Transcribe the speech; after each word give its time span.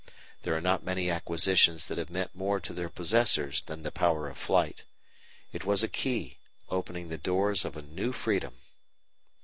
There 0.41 0.57
are 0.57 0.61
not 0.61 0.83
many 0.83 1.11
acquisitions 1.11 1.85
that 1.85 1.99
have 1.99 2.09
meant 2.09 2.33
more 2.33 2.59
to 2.59 2.73
their 2.73 2.89
possessors 2.89 3.61
than 3.61 3.83
the 3.83 3.91
power 3.91 4.27
of 4.29 4.35
flight. 4.39 4.83
It 5.53 5.63
was 5.63 5.83
a 5.83 5.87
key 5.87 6.39
opening 6.69 7.09
the 7.09 7.19
doors 7.19 7.65
of 7.65 7.77
a 7.77 7.83
new 7.83 8.11
freedom. 8.11 8.55